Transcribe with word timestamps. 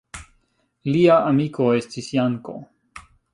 Lia 0.95 1.17
amiko 1.33 1.67
estis 1.81 2.09
Janko. 2.17 2.57